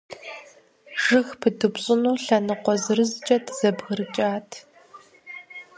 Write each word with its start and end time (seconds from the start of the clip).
Жыг 1.03 1.27
пыдупщӀыну 1.39 2.19
лъэныкъуэ 2.23 2.75
зырызкӀэ 2.83 3.37
дызэбгрыкӀат. 3.45 4.49